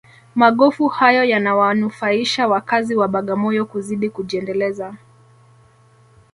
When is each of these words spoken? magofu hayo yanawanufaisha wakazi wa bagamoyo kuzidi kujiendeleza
magofu 0.35 0.87
hayo 0.87 1.23
yanawanufaisha 1.23 2.47
wakazi 2.47 2.95
wa 2.95 3.07
bagamoyo 3.07 3.65
kuzidi 3.65 4.09
kujiendeleza 4.09 4.95